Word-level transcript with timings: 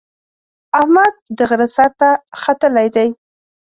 اجمد 0.79 1.13
د 1.37 1.39
غره 1.49 1.67
سر 1.75 1.89
ته 1.99 2.09
ختلی 2.41 2.87
دی. 2.95 3.07